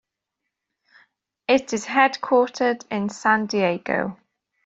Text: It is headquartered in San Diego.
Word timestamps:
It 1.47 1.73
is 1.73 1.85
headquartered 1.85 2.85
in 2.89 3.09
San 3.09 3.45
Diego. 3.45 4.17